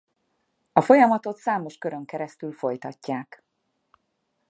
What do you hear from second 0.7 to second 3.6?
A folyamatot számos körön keresztül folytatják.